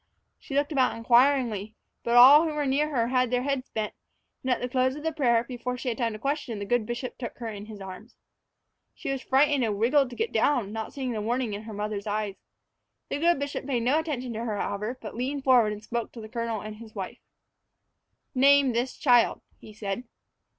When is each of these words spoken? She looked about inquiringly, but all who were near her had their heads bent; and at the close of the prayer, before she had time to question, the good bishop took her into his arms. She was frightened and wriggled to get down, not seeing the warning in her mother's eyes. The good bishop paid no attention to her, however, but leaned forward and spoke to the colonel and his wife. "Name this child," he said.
She 0.39 0.55
looked 0.55 0.71
about 0.71 0.97
inquiringly, 0.97 1.75
but 2.03 2.15
all 2.15 2.41
who 2.47 2.55
were 2.55 2.65
near 2.65 2.89
her 2.89 3.09
had 3.09 3.29
their 3.29 3.43
heads 3.43 3.69
bent; 3.69 3.93
and 4.41 4.49
at 4.49 4.59
the 4.59 4.67
close 4.67 4.95
of 4.95 5.03
the 5.03 5.11
prayer, 5.11 5.43
before 5.43 5.77
she 5.77 5.89
had 5.89 5.99
time 5.99 6.13
to 6.13 6.17
question, 6.17 6.57
the 6.57 6.65
good 6.65 6.87
bishop 6.87 7.19
took 7.19 7.37
her 7.37 7.49
into 7.49 7.69
his 7.69 7.81
arms. 7.81 8.15
She 8.95 9.11
was 9.11 9.21
frightened 9.21 9.63
and 9.63 9.79
wriggled 9.79 10.09
to 10.09 10.15
get 10.15 10.31
down, 10.31 10.71
not 10.73 10.91
seeing 10.91 11.11
the 11.11 11.21
warning 11.21 11.53
in 11.53 11.65
her 11.65 11.71
mother's 11.73 12.07
eyes. 12.07 12.33
The 13.09 13.19
good 13.19 13.37
bishop 13.37 13.67
paid 13.67 13.81
no 13.83 13.99
attention 13.99 14.33
to 14.33 14.45
her, 14.45 14.57
however, 14.57 14.97
but 14.99 15.15
leaned 15.15 15.43
forward 15.43 15.71
and 15.71 15.83
spoke 15.83 16.11
to 16.13 16.19
the 16.19 16.27
colonel 16.29 16.61
and 16.61 16.77
his 16.77 16.95
wife. 16.95 17.19
"Name 18.33 18.73
this 18.73 18.97
child," 18.97 19.41
he 19.59 19.71
said. 19.71 20.05